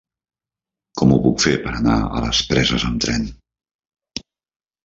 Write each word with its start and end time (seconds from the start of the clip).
Com 1.01 1.11
ho 1.11 1.19
puc 1.25 1.43
fer 1.43 1.53
per 1.67 1.75
anar 1.81 1.97
a 1.99 2.23
les 2.25 2.39
Preses 2.53 2.89
amb 2.89 3.07
tren? 3.07 3.29